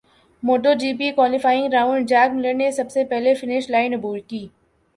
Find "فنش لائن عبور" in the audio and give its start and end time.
3.33-4.17